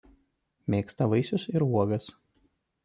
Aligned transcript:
Mėgsta 0.75 1.09
vaisius 1.11 1.47
ir 1.59 1.67
uogas. 1.69 2.13